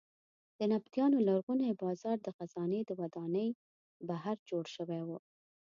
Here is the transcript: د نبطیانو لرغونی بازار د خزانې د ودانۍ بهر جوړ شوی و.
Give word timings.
د 0.57 0.59
نبطیانو 0.71 1.17
لرغونی 1.27 1.71
بازار 1.81 2.17
د 2.23 2.27
خزانې 2.37 2.81
د 2.85 2.91
ودانۍ 3.01 3.49
بهر 4.07 4.37
جوړ 4.49 4.63
شوی 4.75 5.01
و. 5.07 5.09